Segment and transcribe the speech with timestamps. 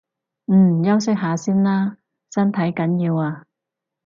[0.47, 1.97] 嗯，休息下先啦，
[2.33, 3.45] 身體緊要啊